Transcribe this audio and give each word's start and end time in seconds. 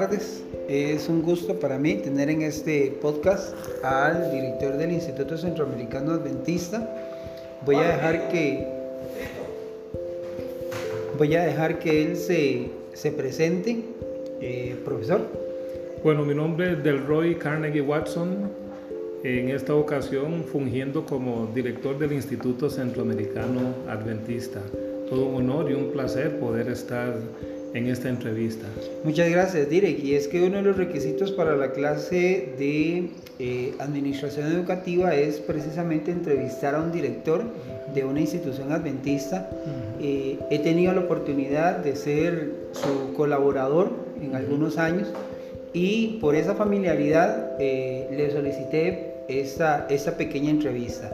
Tardes. 0.00 0.42
Es 0.66 1.10
un 1.10 1.20
gusto 1.20 1.60
para 1.60 1.78
mí 1.78 1.96
tener 1.96 2.30
en 2.30 2.40
este 2.40 2.96
podcast 3.02 3.54
al 3.84 4.30
director 4.32 4.78
del 4.78 4.92
Instituto 4.92 5.36
Centroamericano 5.36 6.12
Adventista. 6.12 6.88
Voy 7.66 7.76
a 7.76 7.82
dejar 7.82 8.30
que 8.30 8.66
voy 11.18 11.34
a 11.34 11.42
dejar 11.42 11.78
que 11.80 12.02
él 12.02 12.16
se, 12.16 12.70
se 12.94 13.12
presente, 13.12 13.84
eh, 14.40 14.74
profesor. 14.86 15.20
Bueno, 16.02 16.24
mi 16.24 16.34
nombre 16.34 16.72
es 16.72 16.82
Delroy 16.82 17.34
Carnegie 17.34 17.82
Watson, 17.82 18.50
en 19.22 19.50
esta 19.50 19.74
ocasión 19.74 20.44
fungiendo 20.50 21.04
como 21.04 21.50
director 21.54 21.98
del 21.98 22.14
Instituto 22.14 22.70
Centroamericano 22.70 23.74
Adventista. 23.86 24.62
Todo 25.10 25.26
un 25.26 25.50
honor 25.50 25.70
y 25.70 25.74
un 25.74 25.90
placer 25.90 26.40
poder 26.40 26.68
estar 26.68 27.18
en 27.74 27.86
esta 27.86 28.08
entrevista. 28.08 28.66
Muchas 29.04 29.30
gracias, 29.30 29.68
Direk. 29.68 30.02
Y 30.02 30.14
es 30.14 30.28
que 30.28 30.42
uno 30.42 30.56
de 30.56 30.62
los 30.62 30.76
requisitos 30.76 31.32
para 31.32 31.56
la 31.56 31.72
clase 31.72 32.54
de 32.58 33.10
eh, 33.38 33.74
administración 33.78 34.52
educativa 34.52 35.14
es 35.14 35.38
precisamente 35.38 36.10
entrevistar 36.10 36.74
a 36.74 36.80
un 36.80 36.92
director 36.92 37.42
de 37.94 38.04
una 38.04 38.20
institución 38.20 38.72
adventista. 38.72 39.48
Eh, 40.00 40.38
he 40.50 40.58
tenido 40.58 40.92
la 40.92 41.00
oportunidad 41.00 41.78
de 41.78 41.96
ser 41.96 42.52
su 42.72 43.14
colaborador 43.14 43.90
en 44.22 44.34
algunos 44.34 44.78
años 44.78 45.08
y 45.72 46.18
por 46.20 46.34
esa 46.34 46.54
familiaridad 46.54 47.52
eh, 47.58 48.08
le 48.10 48.30
solicité 48.30 49.14
esta, 49.28 49.86
esta 49.88 50.16
pequeña 50.16 50.50
entrevista. 50.50 51.12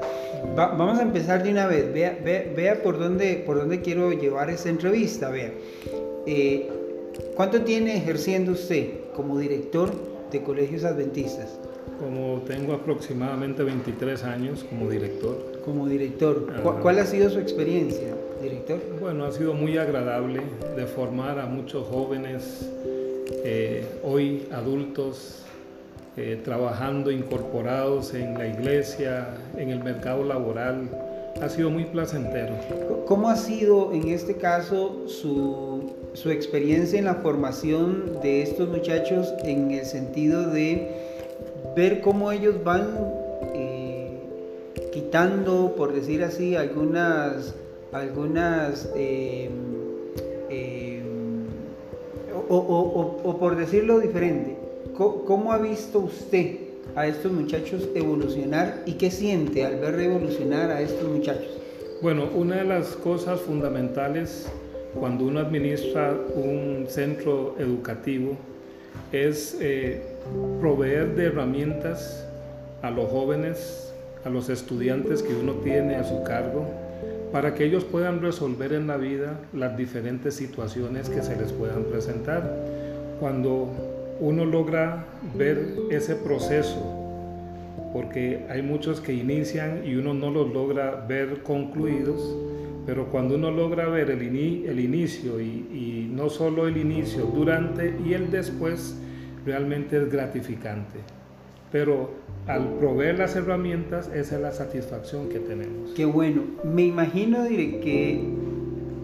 vamos 0.56 0.98
a 0.98 1.02
empezar 1.02 1.42
de 1.42 1.50
una 1.50 1.66
vez. 1.66 1.92
Vea, 1.92 2.18
vea, 2.24 2.82
por, 2.82 2.98
dónde, 2.98 3.42
por 3.44 3.58
dónde 3.58 3.82
quiero 3.82 4.12
llevar 4.12 4.48
esta 4.48 4.70
entrevista. 4.70 5.28
Vea. 5.28 5.52
Eh, 6.26 6.68
¿Cuánto 7.36 7.62
tiene 7.62 7.96
ejerciendo 7.96 8.52
usted 8.52 8.88
como 9.14 9.38
director 9.38 9.90
de 10.32 10.42
colegios 10.42 10.84
adventistas? 10.84 11.58
Como 12.00 12.42
tengo 12.42 12.74
aproximadamente 12.74 13.62
23 13.62 14.24
años 14.24 14.64
como 14.64 14.90
director. 14.90 15.62
Como 15.64 15.86
director. 15.86 16.52
¿Cuál 16.82 16.98
ha 16.98 17.06
sido 17.06 17.30
su 17.30 17.38
experiencia, 17.38 18.14
director? 18.42 18.80
Bueno, 19.00 19.24
ha 19.24 19.32
sido 19.32 19.54
muy 19.54 19.78
agradable 19.78 20.42
de 20.76 20.86
formar 20.86 21.38
a 21.38 21.46
muchos 21.46 21.86
jóvenes, 21.86 22.68
eh, 23.44 23.86
hoy 24.02 24.46
adultos, 24.50 25.42
eh, 26.16 26.40
trabajando 26.42 27.10
incorporados 27.10 28.14
en 28.14 28.34
la 28.34 28.46
iglesia, 28.48 29.36
en 29.56 29.70
el 29.70 29.82
mercado 29.82 30.24
laboral. 30.24 30.88
Ha 31.40 31.48
sido 31.50 31.70
muy 31.70 31.84
placentero. 31.84 32.54
¿Cómo 33.06 33.28
ha 33.28 33.36
sido 33.36 33.92
en 33.92 34.08
este 34.08 34.36
caso 34.36 35.06
su, 35.06 35.75
su 36.16 36.30
experiencia 36.30 36.98
en 36.98 37.04
la 37.04 37.16
formación 37.16 38.20
de 38.22 38.42
estos 38.42 38.68
muchachos 38.68 39.32
en 39.44 39.70
el 39.70 39.84
sentido 39.84 40.50
de 40.50 40.90
ver 41.76 42.00
cómo 42.00 42.32
ellos 42.32 42.64
van 42.64 42.88
eh, 43.54 44.18
quitando, 44.92 45.74
por 45.76 45.92
decir 45.92 46.24
así, 46.24 46.56
algunas, 46.56 47.54
algunas 47.92 48.90
eh, 48.96 49.50
o, 52.48 52.56
o, 52.56 53.28
o, 53.28 53.38
por 53.38 53.56
decirlo 53.56 53.98
diferente, 53.98 54.56
¿Cómo 54.96 55.52
ha 55.52 55.58
visto 55.58 55.98
usted 55.98 56.56
a 56.94 57.06
estos 57.06 57.30
muchachos 57.30 57.86
evolucionar 57.94 58.82
y 58.86 58.94
qué 58.94 59.10
siente 59.10 59.62
al 59.66 59.76
ver 59.76 60.00
evolucionar 60.00 60.70
a 60.70 60.80
estos 60.80 61.06
muchachos? 61.06 61.50
Bueno, 62.00 62.30
una 62.34 62.56
de 62.56 62.64
las 62.64 62.96
cosas 62.96 63.40
fundamentales 63.42 64.46
cuando 64.98 65.24
uno 65.24 65.40
administra 65.40 66.14
un 66.34 66.86
centro 66.88 67.56
educativo 67.58 68.36
es 69.12 69.56
eh, 69.60 70.02
proveer 70.60 71.14
de 71.14 71.26
herramientas 71.26 72.26
a 72.82 72.90
los 72.90 73.10
jóvenes, 73.10 73.92
a 74.24 74.30
los 74.30 74.48
estudiantes 74.48 75.22
que 75.22 75.34
uno 75.34 75.52
tiene 75.54 75.96
a 75.96 76.04
su 76.04 76.22
cargo, 76.24 76.66
para 77.32 77.54
que 77.54 77.64
ellos 77.64 77.84
puedan 77.84 78.20
resolver 78.20 78.72
en 78.72 78.86
la 78.86 78.96
vida 78.96 79.38
las 79.52 79.76
diferentes 79.76 80.34
situaciones 80.34 81.08
que 81.08 81.22
se 81.22 81.36
les 81.36 81.52
puedan 81.52 81.84
presentar. 81.84 82.50
Cuando 83.20 83.70
uno 84.20 84.44
logra 84.44 85.04
ver 85.36 85.74
ese 85.90 86.14
proceso, 86.14 86.96
porque 87.92 88.46
hay 88.48 88.62
muchos 88.62 89.00
que 89.00 89.12
inician 89.12 89.82
y 89.84 89.96
uno 89.96 90.14
no 90.14 90.30
los 90.30 90.52
logra 90.52 91.04
ver 91.08 91.42
concluidos, 91.42 92.36
pero 92.86 93.06
cuando 93.06 93.34
uno 93.34 93.50
logra 93.50 93.88
ver 93.88 94.10
el, 94.10 94.22
el 94.22 94.80
inicio 94.80 95.40
y, 95.40 96.08
no 96.14 96.30
solo 96.30 96.68
el 96.68 96.76
inicio, 96.76 97.26
durante 97.26 97.94
y 98.06 98.14
el 98.14 98.30
después, 98.30 98.96
realmente 99.44 99.98
es 99.98 100.10
gratificante. 100.10 101.00
Pero 101.72 102.10
al 102.46 102.74
proveer 102.78 103.18
las 103.18 103.34
herramientas, 103.34 104.08
esa 104.14 104.36
es 104.36 104.40
la 104.40 104.52
satisfacción 104.52 105.28
que 105.28 105.40
tenemos. 105.40 105.90
Qué 105.94 106.04
bueno. 106.04 106.42
Me 106.64 106.84
imagino 106.84 107.44
diré, 107.44 107.80
que 107.80 108.24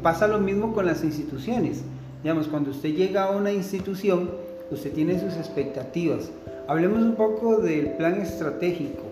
pasa 0.03 0.28
lo 0.28 0.38
mismo 0.38 0.72
con 0.72 0.87
las 0.87 1.03
instituciones. 1.03 1.82
Digamos, 2.22 2.47
cuando 2.47 2.71
usted 2.71 2.94
llega 2.94 3.25
a 3.25 3.37
una 3.37 3.53
institución, 3.53 4.31
usted 4.71 4.92
tiene 4.92 5.19
sus 5.19 5.37
expectativas. 5.37 6.31
Hablemos 6.69 7.03
un 7.03 7.16
poco 7.16 7.59
del 7.59 7.91
plan 7.94 8.21
estratégico. 8.21 9.03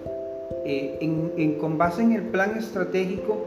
Eh, 0.65 0.99
en, 1.01 1.55
con 1.59 1.77
base 1.77 2.03
en 2.03 2.13
el 2.13 2.23
plan 2.23 2.57
estratégico, 2.57 3.47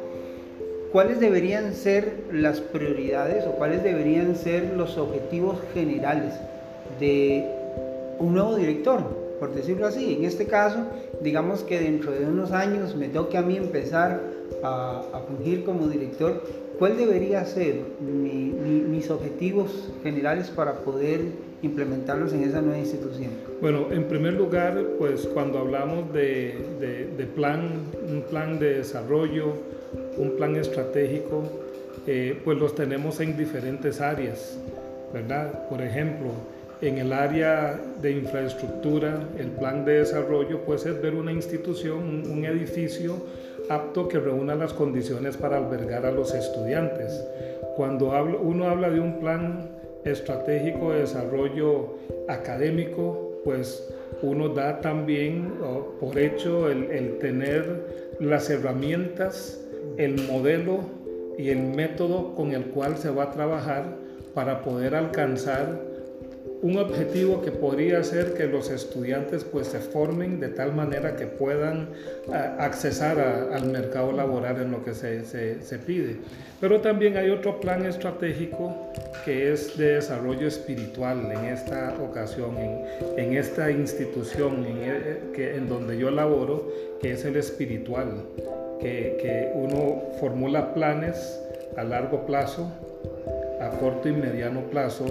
¿cuáles 0.93 1.19
deberían 1.19 1.73
ser 1.73 2.13
las 2.31 2.61
prioridades 2.61 3.45
o 3.45 3.53
cuáles 3.53 3.83
deberían 3.83 4.35
ser 4.35 4.75
los 4.77 4.97
objetivos 4.97 5.57
generales 5.73 6.35
de 6.99 7.45
un 8.19 8.33
nuevo 8.35 8.55
director? 8.55 9.01
Por 9.39 9.53
decirlo 9.53 9.87
así, 9.87 10.13
en 10.13 10.23
este 10.23 10.45
caso, 10.45 10.85
digamos 11.21 11.63
que 11.63 11.79
dentro 11.79 12.11
de 12.11 12.25
unos 12.25 12.51
años 12.51 12.95
me 12.95 13.09
toque 13.09 13.37
a 13.37 13.41
mí 13.41 13.57
empezar 13.57 14.21
a, 14.63 15.01
a 15.11 15.19
fungir 15.21 15.65
como 15.65 15.87
director, 15.87 16.43
¿cuál 16.77 16.95
debería 16.95 17.43
ser 17.43 17.81
mis 17.99 19.09
objetivos 19.09 19.89
generales 20.03 20.49
para 20.51 20.75
poder 20.75 21.21
implementarlos 21.63 22.33
en 22.33 22.43
esa 22.43 22.61
nueva 22.61 22.77
institución? 22.77 23.31
Bueno, 23.61 23.87
en 23.91 24.07
primer 24.07 24.33
lugar, 24.33 24.79
pues 24.99 25.27
cuando 25.33 25.57
hablamos 25.57 26.13
de, 26.13 26.55
de, 27.17 27.25
plan, 27.25 27.69
un 28.07 28.21
plan 28.29 28.59
de 28.59 28.75
desarrollo, 28.75 29.53
un 30.17 30.35
plan 30.35 30.55
estratégico, 30.55 31.43
eh, 32.07 32.39
pues 32.43 32.57
los 32.57 32.75
tenemos 32.75 33.19
en 33.19 33.37
diferentes 33.37 34.01
áreas, 34.01 34.57
¿verdad? 35.13 35.67
Por 35.69 35.81
ejemplo, 35.81 36.31
en 36.81 36.97
el 36.97 37.13
área 37.13 37.79
de 38.01 38.11
infraestructura, 38.11 39.27
el 39.39 39.47
plan 39.47 39.85
de 39.85 39.99
desarrollo 39.99 40.59
pues 40.65 40.85
es 40.85 41.01
ver 41.01 41.15
una 41.15 41.31
institución, 41.31 42.29
un, 42.29 42.43
edificio 42.43 43.15
apto 43.69 44.09
que 44.09 44.19
reúna 44.19 44.53
las 44.55 44.73
condiciones 44.73 45.37
para 45.37 45.57
albergar 45.57 46.05
a 46.05 46.11
los 46.11 46.33
estudiantes. 46.33 47.23
Cuando 47.77 48.11
uno 48.41 48.67
habla 48.67 48.89
de 48.89 48.99
un 48.99 49.21
plan 49.21 49.69
estratégico 50.03 50.91
de 50.91 50.99
desarrollo 50.99 51.95
académico, 52.27 53.39
pues 53.45 53.89
uno 54.21 54.49
da 54.49 54.81
también 54.81 55.53
por 55.99 56.17
hecho 56.17 56.69
el, 56.69 57.17
tener 57.19 57.63
las 58.19 58.49
herramientas, 58.49 59.62
el 59.97 60.21
modelo 60.27 60.79
y 61.37 61.49
el 61.49 61.61
método 61.61 62.35
con 62.35 62.51
el 62.53 62.65
cual 62.65 62.97
se 62.97 63.09
va 63.09 63.23
a 63.23 63.31
trabajar 63.31 63.95
para 64.33 64.61
poder 64.61 64.95
alcanzar 64.95 65.93
un 66.63 66.77
objetivo 66.77 67.41
que 67.41 67.51
podría 67.51 68.01
ser 68.03 68.35
que 68.35 68.45
los 68.45 68.71
estudiantes 68.71 69.43
pues 69.43 69.67
se 69.67 69.79
formen 69.79 70.39
de 70.39 70.47
tal 70.47 70.73
manera 70.73 71.17
que 71.17 71.27
puedan 71.27 71.89
accesar 72.57 73.19
al 73.19 73.65
mercado 73.69 74.13
laboral 74.13 74.61
en 74.61 74.71
lo 74.71 74.81
que 74.81 74.93
se, 74.93 75.25
se, 75.25 75.77
pide. 75.79 76.15
Pero 76.61 76.79
también 76.79 77.17
hay 77.17 77.29
otro 77.29 77.59
plan 77.59 77.85
estratégico 77.85 78.93
que 79.25 79.51
es 79.51 79.77
de 79.77 79.95
desarrollo 79.95 80.47
espiritual 80.47 81.29
en 81.33 81.45
esta 81.45 81.97
ocasión, 82.01 82.57
en, 82.57 82.85
en 83.17 83.37
esta 83.37 83.69
institución 83.69 84.65
en, 84.65 84.77
eh, 84.83 85.55
en 85.57 85.67
donde 85.67 85.97
yo 85.97 86.11
laboro, 86.11 86.71
que 87.01 87.11
es 87.11 87.25
el 87.25 87.35
espiritual, 87.35 88.23
que, 88.79 89.17
que 89.21 89.51
uno 89.55 90.03
formula 90.19 90.73
planes 90.73 91.39
a 91.77 91.83
largo 91.83 92.25
plazo, 92.25 92.71
a 93.59 93.69
corto 93.79 94.09
y 94.09 94.13
mediano 94.13 94.61
plazo, 94.69 95.05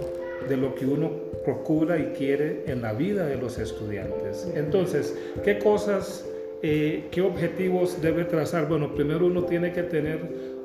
de 0.48 0.56
lo 0.56 0.74
que 0.74 0.86
uno 0.86 1.10
procura 1.44 1.98
y 1.98 2.12
quiere 2.16 2.64
en 2.66 2.82
la 2.82 2.92
vida 2.92 3.26
de 3.26 3.36
los 3.36 3.58
estudiantes. 3.58 4.50
Entonces, 4.54 5.16
¿qué 5.44 5.58
cosas, 5.58 6.26
eh, 6.62 7.04
qué 7.10 7.20
objetivos 7.20 8.00
debe 8.00 8.24
trazar? 8.24 8.68
Bueno, 8.68 8.94
primero 8.94 9.26
uno 9.26 9.44
tiene 9.44 9.72
que 9.72 9.82
tener 9.82 10.18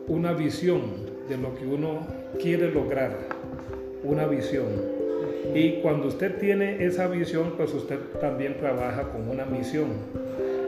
una 0.07 0.33
visión 0.33 0.81
de 1.29 1.37
lo 1.37 1.55
que 1.55 1.65
uno 1.65 2.07
quiere 2.41 2.71
lograr, 2.71 3.11
una 4.03 4.25
visión. 4.25 4.97
Y 5.53 5.81
cuando 5.81 6.07
usted 6.07 6.37
tiene 6.37 6.83
esa 6.85 7.07
visión, 7.07 7.53
pues 7.57 7.73
usted 7.73 7.99
también 8.19 8.57
trabaja 8.57 9.03
con 9.11 9.29
una 9.29 9.45
misión. 9.45 9.87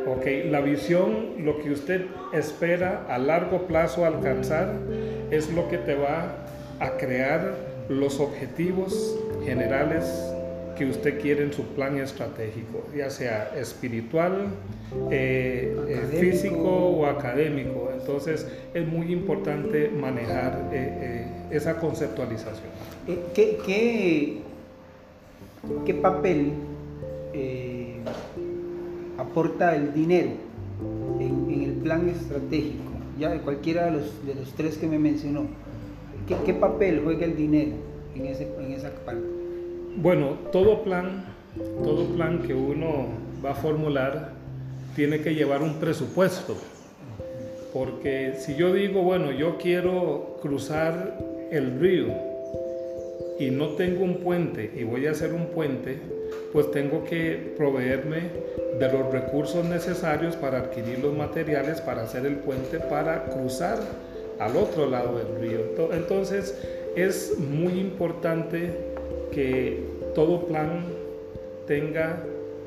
Ok, 0.10 0.26
la 0.50 0.62
visión, 0.62 1.46
lo 1.46 1.60
que 1.60 1.72
usted 1.72 2.06
espera 2.34 3.06
a 3.10 3.20
largo 3.20 3.68
plazo 3.68 4.06
alcanzar, 4.06 4.74
es 5.30 5.52
lo 5.54 5.70
que 5.70 5.78
te 5.78 5.94
va 5.94 6.46
a 6.80 6.98
crear 6.98 7.54
los 7.90 8.20
objetivos 8.20 9.20
generales 9.44 10.06
que 10.80 10.86
usted 10.86 11.20
quiere 11.20 11.44
en 11.44 11.54
su 11.54 11.64
plan 11.64 12.00
estratégico, 12.00 12.86
ya 12.96 13.10
sea 13.10 13.52
espiritual, 13.56 14.48
eh, 15.12 15.76
eh, 15.88 16.18
físico 16.20 16.70
o 16.70 17.06
académico. 17.06 17.92
Entonces 17.94 18.48
es 18.74 18.88
muy 18.88 19.12
importante 19.12 19.90
manejar 19.90 20.70
eh, 20.72 21.28
esa 21.52 21.76
conceptualización. 21.76 22.70
¿Qué, 23.36 24.40
qué, 25.86 25.94
papel 25.96 26.54
aporta 29.30 29.76
el 29.76 29.94
dinero 29.94 30.32
en, 31.20 31.64
el 31.64 31.72
plan 31.84 32.10
estratégico? 32.10 32.84
Ya 33.20 33.30
de 33.30 33.40
cualquiera 33.40 33.86
de 33.86 33.92
los, 33.92 34.26
de 34.26 34.36
los 34.36 34.54
tres 34.54 34.78
que 34.78 34.88
me 34.88 34.98
mencionó. 34.98 35.48
¿Qué, 36.28 36.36
¿Qué, 36.46 36.54
papel 36.54 37.02
juega 37.04 37.26
el 37.26 37.36
dinero 37.36 37.72
en, 38.16 38.26
ese, 38.26 38.48
en 38.60 38.72
esa 38.72 38.92
parte? 39.06 39.22
Bueno, 39.98 40.38
todo 40.52 40.84
plan, 40.84 41.26
todo 41.84 42.06
plan 42.16 42.42
que 42.44 42.54
uno 42.54 43.08
va 43.44 43.52
a 43.52 43.56
formular 43.56 44.34
tiene 44.96 45.20
que 45.22 45.36
llevar 45.36 45.62
un 45.62 45.76
presupuesto. 45.76 46.56
Porque 47.74 48.34
si 48.38 48.56
yo 48.56 48.74
digo, 48.74 49.04
bueno, 49.04 49.32
yo 49.32 49.58
quiero 49.58 50.38
cruzar 50.42 51.20
el 51.52 51.80
río 51.80 52.08
y 53.40 53.52
no 53.52 53.70
tengo 53.70 54.04
un 54.04 54.18
puente 54.18 54.72
y 54.76 54.84
voy 54.84 55.08
a 55.08 55.12
hacer 55.12 55.34
un 55.34 55.48
puente, 55.48 56.00
pues 56.52 56.72
tengo 56.72 57.04
que 57.04 57.54
proveerme 57.58 58.22
de 58.80 58.92
los 58.92 59.12
recursos 59.12 59.66
necesarios 59.66 60.36
para 60.36 60.60
adquirir 60.60 61.00
los 61.00 61.16
materiales 61.16 61.82
para 61.82 62.04
hacer 62.04 62.26
el 62.26 62.38
puente 62.38 62.80
para 62.80 63.26
cruzar 63.26 63.78
al 64.40 64.56
otro 64.56 64.90
lado 64.90 65.18
del 65.18 65.40
río. 65.40 65.60
Entonces 65.92 66.56
es 66.96 67.38
muy 67.38 67.74
importante 67.80 68.72
que 69.32 69.84
todo 70.16 70.46
plan 70.46 70.86
tenga 71.68 72.24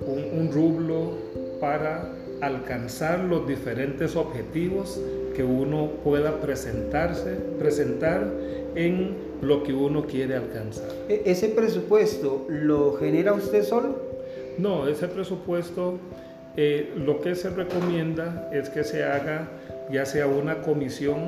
un, 0.06 0.50
rublo 0.52 1.12
para 1.60 2.12
alcanzar 2.40 3.20
los 3.20 3.46
diferentes 3.46 4.16
objetivos 4.16 5.00
que 5.34 5.44
uno 5.44 5.90
pueda 6.04 6.40
presentarse, 6.40 7.36
presentar 7.58 8.26
en 8.74 9.31
lo 9.42 9.62
que 9.62 9.74
uno 9.74 10.06
quiere 10.06 10.36
alcanzar. 10.36 10.88
¿E-, 11.08 11.22
¿Ese 11.26 11.48
presupuesto 11.48 12.46
lo 12.48 12.94
genera 12.94 13.34
usted 13.34 13.62
solo? 13.64 13.96
No, 14.58 14.88
ese 14.88 15.08
presupuesto 15.08 15.98
eh, 16.56 16.92
lo 16.96 17.20
que 17.20 17.34
se 17.34 17.50
recomienda 17.50 18.50
es 18.52 18.68
que 18.68 18.84
se 18.84 19.04
haga 19.04 19.48
ya 19.90 20.04
sea 20.04 20.26
una 20.26 20.60
comisión, 20.62 21.18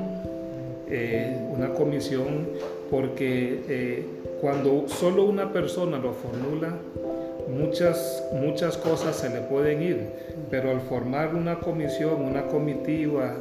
eh, 0.87 1.37
una 1.49 1.73
comisión 1.73 2.47
porque 2.91 3.63
eh, 3.67 4.05
cuando 4.39 4.87
solo 4.87 5.25
una 5.25 5.51
persona 5.51 5.97
lo 5.97 6.13
formula, 6.13 6.77
muchas, 7.49 8.23
muchas 8.33 8.77
cosas 8.77 9.15
se 9.15 9.29
le 9.29 9.41
pueden 9.41 9.81
ir, 9.81 9.99
pero 10.51 10.69
al 10.69 10.81
formar 10.81 11.35
una 11.35 11.59
comisión, 11.59 12.21
una 12.21 12.45
comitiva 12.45 13.35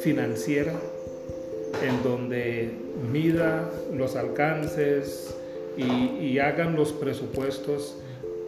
financiera, 0.00 0.72
en 1.82 2.02
donde 2.02 2.70
mida 3.12 3.70
los 3.94 4.16
alcances 4.16 5.34
y, 5.76 6.38
hagan 6.38 6.76
los 6.76 6.92
presupuestos, 6.92 7.96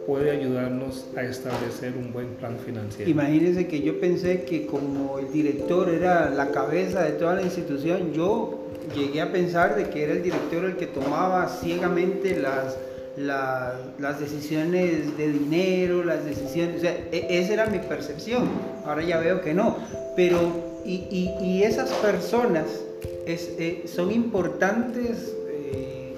puede 0.07 0.31
ayudarnos 0.31 1.05
a 1.15 1.23
establecer 1.23 1.93
un 1.95 2.11
buen 2.11 2.29
plan 2.35 2.57
financiero. 2.57 3.09
Imagínense 3.09 3.67
que 3.67 3.81
yo 3.81 3.99
pensé 3.99 4.43
que 4.43 4.65
como 4.65 5.19
el 5.19 5.31
director 5.31 5.89
era 5.89 6.29
la 6.29 6.49
cabeza 6.49 7.03
de 7.03 7.11
toda 7.11 7.35
la 7.35 7.43
institución, 7.43 8.13
yo 8.13 8.67
llegué 8.95 9.21
a 9.21 9.31
pensar 9.31 9.75
de 9.75 9.89
que 9.89 10.03
era 10.03 10.13
el 10.13 10.23
director 10.23 10.65
el 10.65 10.77
que 10.77 10.87
tomaba 10.87 11.47
ciegamente 11.47 12.39
las, 12.39 12.77
las, 13.17 14.19
decisiones 14.19 15.15
de 15.17 15.31
dinero, 15.31 16.03
las 16.03 16.25
decisiones, 16.25 16.77
o 16.77 16.79
sea, 16.79 16.97
e, 17.11 17.27
esa 17.29 17.53
era 17.53 17.65
mi 17.67 17.79
percepción, 17.79 18.49
ahora 18.85 19.03
ya 19.03 19.19
veo 19.19 19.41
que 19.41 19.53
no, 19.53 19.77
pero 20.15 20.69
y, 20.85 21.61
esas 21.63 21.91
personas 21.95 22.65
eh, 23.01 23.83
son 23.85 24.11
importantes, 24.11 25.35
eh, 25.49 26.15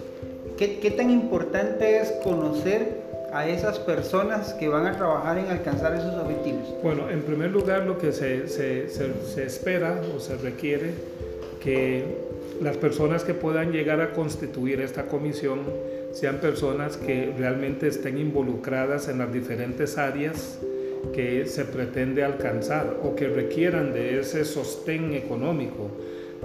¿qué, 0.58 0.92
tan 0.92 1.10
importante 1.10 2.00
es 2.00 2.12
conocer 2.24 3.02
a 3.34 3.48
esas 3.48 3.80
personas 3.80 4.54
que 4.54 4.68
van 4.68 4.86
a 4.88 4.98
trabajar 4.98 5.38
en 5.38 5.46
alcanzar 5.48 5.96
esos 5.96 6.16
objetivos? 6.16 6.74
Bueno, 6.84 7.10
en 7.10 7.22
primer 7.22 7.52
lugar 7.52 7.86
lo 7.86 7.98
que 7.98 8.12
se, 8.12 8.48
se, 8.48 9.44
espera 9.44 10.02
o 10.16 10.20
se 10.20 10.38
requiere 10.38 10.92
que 11.62 12.06
las 12.62 12.78
personas 12.78 13.24
que 13.24 13.34
puedan 13.34 13.72
llegar 13.72 14.02
a 14.02 14.14
constituir 14.14 14.82
esta 14.82 15.08
comisión 15.08 15.60
sean 16.12 16.38
personas 16.38 16.98
que 16.98 17.34
realmente 17.38 17.88
estén 17.88 18.18
involucradas 18.18 19.08
en 19.08 19.20
las 19.20 19.32
diferentes 19.32 19.98
áreas 19.98 20.60
que 21.14 21.46
se 21.46 21.66
pretende 21.66 22.24
alcanzar 22.24 22.98
o 23.04 23.16
que 23.16 23.28
requieran 23.28 23.92
de 23.94 24.20
ese 24.20 24.46
sostén 24.46 25.14
económico 25.14 25.90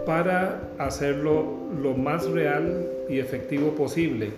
para 0.05 0.61
hacerlo 0.79 1.45
lo 1.81 1.95
más 1.95 2.29
real 2.29 2.87
y 3.09 3.19
efectivo 3.19 3.71
posible. 3.71 4.31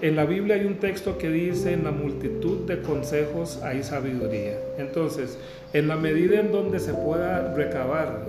En 0.00 0.16
la 0.16 0.24
Biblia 0.24 0.56
hay 0.56 0.64
un 0.64 0.80
texto 0.80 1.16
que 1.16 1.30
dice, 1.30 1.72
en 1.72 1.84
la 1.84 1.92
multitud 1.92 2.66
de 2.66 2.80
consejos 2.82 3.60
hay 3.62 3.84
sabiduría. 3.84 4.58
Entonces, 4.78 5.38
en 5.72 5.86
la 5.86 5.96
medida 5.96 6.40
en 6.40 6.50
donde 6.50 6.80
se 6.80 6.92
pueda 6.92 7.54
recabar 7.54 8.26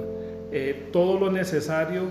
eh, 0.52 0.90
todo 0.92 1.20
lo 1.20 1.32
necesario 1.32 2.04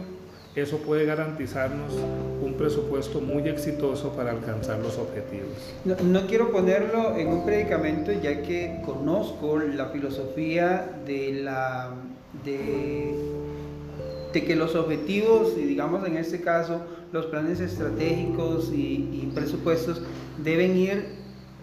eso 0.55 0.79
puede 0.79 1.07
garantizarnos 1.07 1.95
un 2.43 2.55
presupuesto 2.59 3.23
muy 3.23 3.49
exitoso 3.49 4.13
para 4.13 4.33
alcanzar 4.33 4.81
los 4.81 4.99
objetivos. 4.99 5.49
No, 5.85 6.27
quiero 6.27 6.53
ponerlo 6.53 7.17
en 7.17 7.29
un 7.29 7.47
predicamento 7.47 8.13
ya 8.13 8.43
que 8.43 8.81
conozco 8.85 9.59
la 9.59 9.87
filosofía 9.87 11.01
de 11.07 11.41
la 11.43 11.95
de, 12.45 13.15
de 14.33 14.45
que 14.45 14.57
los 14.57 14.75
objetivos 14.75 15.55
y 15.57 15.63
digamos 15.63 16.07
en 16.07 16.17
este 16.17 16.41
caso 16.41 16.83
los 17.13 17.27
planes 17.27 17.61
estratégicos 17.61 18.71
y, 18.73 19.31
presupuestos 19.35 20.03
deben 20.43 20.77
ir 20.77 21.05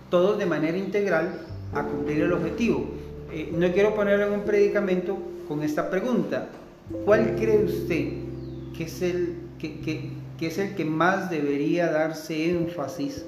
todos 0.09 0.37
de 0.39 0.45
manera 0.45 0.77
integral 0.77 1.41
a 1.73 1.83
cumplir 1.83 2.21
el 2.21 2.33
objetivo. 2.33 2.85
Eh, 3.31 3.51
no 3.53 3.71
quiero 3.71 3.93
ponerlo 3.93 4.27
en 4.27 4.33
un 4.33 4.41
predicamento 4.41 5.17
con 5.47 5.61
esta 5.61 5.89
pregunta. 5.89 6.47
¿Cuál 7.05 7.35
cree 7.35 7.63
usted 7.63 8.07
que 8.75 8.83
es 8.85 9.01
el 9.01 9.35
que, 9.59 10.47
es 10.47 10.57
el 10.57 10.75
que 10.75 10.85
más 10.85 11.29
debería 11.29 11.91
darse 11.91 12.49
énfasis 12.49 13.25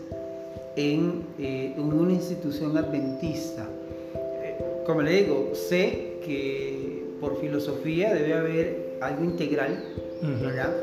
en, 0.75 1.23
eh, 1.37 1.75
una 1.77 2.13
institución 2.13 2.77
adventista. 2.77 3.67
Eh, 4.15 4.55
como 4.85 5.01
le 5.01 5.23
digo, 5.23 5.51
sé 5.53 6.19
que 6.25 7.03
por 7.19 7.39
filosofía 7.39 8.13
debe 8.13 8.33
haber 8.33 8.90
algo 9.01 9.23
integral, 9.23 9.83
¿verdad? 10.21 10.73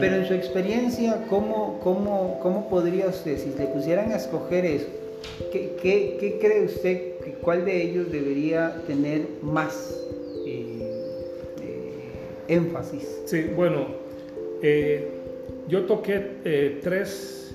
Pero 0.00 0.16
en 0.16 0.26
su 0.26 0.34
experiencia, 0.34 1.26
¿cómo, 1.28 1.78
cómo, 1.82 2.38
cómo 2.42 2.68
podría 2.68 3.08
usted, 3.08 3.38
si 3.38 3.56
le 3.58 3.66
pusieran 3.66 4.12
a 4.12 4.16
escoger 4.16 4.64
eso, 4.64 4.86
¿qué, 5.52 5.76
qué, 5.80 6.38
cree 6.40 6.64
usted, 6.64 7.18
que 7.18 7.32
cuál 7.40 7.64
de 7.64 7.82
ellos 7.82 8.10
debería 8.10 8.80
tener 8.86 9.26
más 9.42 9.94
eh, 10.46 10.78
énfasis? 12.48 13.22
Sí, 13.26 13.50
bueno, 13.54 13.86
eh, 14.62 15.08
yo 15.68 15.84
toqué 15.84 16.38
eh, 16.44 16.80
tres 16.82 17.54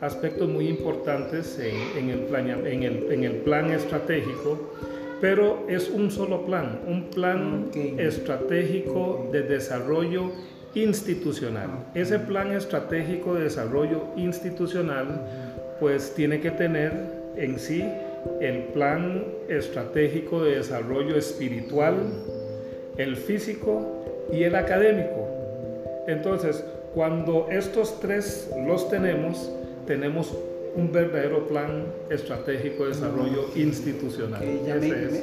aspectos 0.00 0.48
muy 0.48 0.68
importantes 0.68 1.58
en, 1.58 2.08
el 2.10 2.20
plan, 2.20 2.48
en, 2.66 2.82
el, 3.24 3.36
plan 3.38 3.70
estratégico, 3.70 4.58
pero 5.20 5.66
es 5.68 5.88
un 5.88 6.10
solo 6.10 6.44
plan, 6.44 6.80
un 6.86 7.10
plan 7.10 7.70
estratégico 7.98 9.28
de 9.32 9.42
desarrollo 9.42 10.30
institucional. 10.74 11.70
Ese 11.94 12.18
plan 12.18 12.52
estratégico 12.52 13.34
de 13.34 13.44
desarrollo 13.44 14.04
institucional 14.16 15.26
pues 15.80 16.14
tiene 16.14 16.40
que 16.40 16.50
tener 16.50 16.92
en 17.36 17.58
sí 17.58 17.84
el 18.40 18.64
plan 18.74 19.24
estratégico 19.48 20.42
de 20.42 20.56
desarrollo 20.56 21.16
espiritual, 21.16 21.96
el 22.96 23.16
físico 23.16 24.26
y 24.32 24.42
el 24.42 24.54
académico. 24.54 25.26
Entonces, 26.06 26.64
cuando 26.94 27.46
estos 27.50 28.00
tres 28.00 28.50
los 28.66 28.88
tenemos, 28.88 29.52
tenemos 29.86 30.36
un 30.78 30.92
verdadero 30.92 31.46
plan 31.46 31.86
estratégico 32.08 32.84
de 32.84 32.90
desarrollo 32.90 33.50
institucional. 33.56 34.40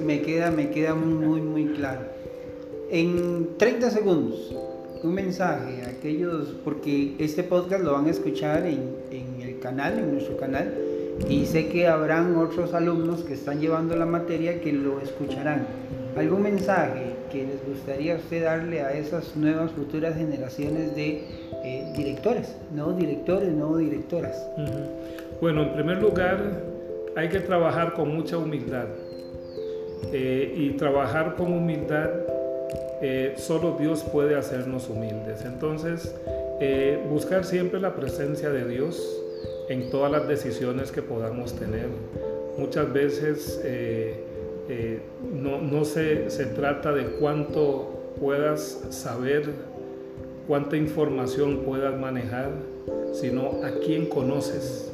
me, 0.03 0.21
queda, 0.21 0.51
me 0.51 0.69
queda 0.69 0.93
muy, 0.93 1.41
muy 1.41 1.65
claro. 1.67 2.01
En 2.91 3.57
30 3.57 3.89
segundos, 3.89 4.53
un 5.01 5.13
mensaje 5.13 5.83
a 5.83 5.89
aquellos, 5.89 6.55
porque 6.63 7.15
este 7.19 7.43
podcast 7.43 7.83
lo 7.83 7.93
van 7.93 8.07
a 8.07 8.11
escuchar 8.11 8.65
en, 8.65 8.95
en 9.11 9.41
el 9.41 9.59
canal, 9.59 9.97
en 9.97 10.11
nuestro 10.11 10.35
canal, 10.37 10.73
y 11.29 11.45
sé 11.45 11.69
que 11.69 11.87
habrán 11.87 12.35
otros 12.35 12.73
alumnos 12.73 13.21
que 13.21 13.33
están 13.33 13.61
llevando 13.61 13.95
la 13.95 14.05
materia 14.05 14.59
que 14.59 14.73
lo 14.73 14.99
escucharán. 14.99 15.65
¿Algún 16.17 16.43
mensaje 16.43 17.13
que 17.31 17.43
les 17.45 17.65
gustaría 17.65 18.15
usted 18.15 18.43
darle 18.43 18.81
a 18.81 18.93
esas 18.93 19.35
nuevas 19.35 19.71
futuras 19.71 20.15
generaciones 20.15 20.95
de 20.95 21.23
eh, 21.63 21.93
directores, 21.95 22.55
nuevos 22.73 22.97
directores, 22.97 23.51
nuevos 23.51 23.79
directoras? 23.79 24.37
Bueno, 25.41 25.63
en 25.63 25.73
primer 25.73 26.01
lugar, 26.01 26.39
hay 27.15 27.29
que 27.29 27.39
trabajar 27.39 27.93
con 27.93 28.13
mucha 28.15 28.37
humildad. 28.37 28.87
Eh, 30.11 30.53
y 30.55 30.69
trabajar 30.71 31.35
con 31.35 31.51
humildad, 31.51 32.09
eh, 33.01 33.33
solo 33.37 33.75
Dios 33.79 34.03
puede 34.03 34.35
hacernos 34.35 34.89
humildes. 34.89 35.43
Entonces, 35.45 36.15
buscar 37.09 37.43
siempre 37.43 37.79
la 37.81 37.95
presencia 37.95 38.49
de 38.49 38.65
Dios 38.65 39.21
en 39.67 39.89
todas 39.89 40.11
las 40.11 40.27
decisiones 40.27 40.91
que 40.91 41.01
podamos 41.01 41.53
tener. 41.53 41.87
Muchas 42.57 42.91
veces 42.93 43.59
eh, 44.67 44.99
no, 45.31 45.85
se, 45.85 46.27
trata 46.55 46.91
de 46.91 47.05
cuánto 47.19 48.13
puedas 48.19 48.83
saber, 48.89 49.49
cuánta 50.47 50.77
información 50.77 51.59
puedas 51.65 51.99
manejar, 51.99 52.49
sino 53.13 53.63
a 53.63 53.71
quién 53.85 54.07
conoces. 54.07 54.91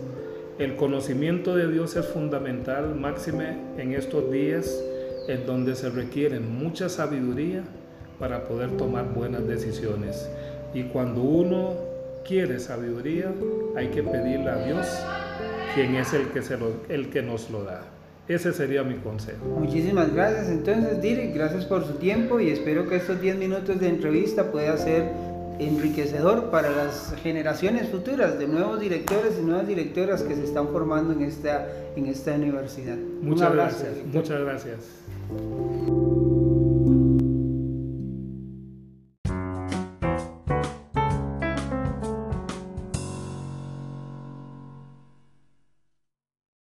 El 0.62 0.76
conocimiento 0.76 1.56
de 1.56 1.72
Dios 1.72 1.96
es 1.96 2.06
fundamental, 2.06 2.94
máxime 2.94 3.58
en 3.80 3.94
estos 3.94 4.32
días 4.32 4.80
en 5.28 5.48
donde 5.48 5.74
se 5.74 5.90
requiere 5.90 6.40
mucha 6.40 6.88
sabiduría 6.88 7.64
para 8.20 8.44
poder 8.44 8.78
tomar 8.78 9.12
buenas 9.12 9.48
decisiones. 9.48 10.30
Y 10.76 10.84
cuando 10.84 11.24
uno 11.24 11.74
quiere 12.28 12.60
sabiduría, 12.60 13.34
hay 13.76 13.88
que 13.88 14.04
pedirle 14.04 14.52
a 14.52 14.64
Dios, 14.64 14.86
quien 15.74 15.96
es 15.96 16.14
el 16.14 16.28
que, 16.28 16.44
se 16.44 16.60
el 16.90 17.10
que 17.10 17.24
nos 17.24 17.50
lo 17.50 17.64
da. 17.64 17.82
Ese 18.28 18.54
sería 18.54 18.84
mi 18.84 18.98
consejo. 18.98 19.44
Muchísimas 19.44 20.14
gracias. 20.14 20.48
Entonces, 20.48 21.02
Dirk, 21.02 21.34
gracias 21.34 21.66
por 21.66 21.88
su 21.88 21.94
tiempo 21.94 22.40
y 22.40 22.52
espero 22.52 22.88
que 22.88 22.98
estos 22.98 23.20
10 23.20 23.38
minutos 23.38 23.80
de 23.80 23.90
entrevista 23.90 24.52
pueda 24.52 24.78
ser 24.78 25.06
enriquecedor 25.68 26.50
para 26.50 26.70
las 26.70 27.16
generaciones 27.22 27.90
futuras 27.90 28.40
de 28.40 28.48
nuevos 28.48 28.80
directores 28.80 29.38
y 29.40 29.46
nuevas 29.46 29.68
directoras 29.68 30.24
que 30.24 30.36
se 30.36 30.44
están 30.44 30.70
formando 30.70 31.14
en 31.14 31.22
esta, 31.22 31.68
en 31.96 32.08
esta 32.08 32.34
universidad. 32.34 32.98
Muchas 33.22 33.54
gracias. 33.54 33.92
Muchas 34.12 34.40
gracias. 34.42 36.31